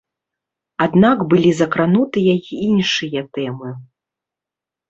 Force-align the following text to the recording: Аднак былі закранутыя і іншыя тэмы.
Аднак 0.85 1.17
былі 1.33 1.51
закранутыя 1.59 2.33
і 2.49 2.63
іншыя 2.71 3.25
тэмы. 3.39 3.69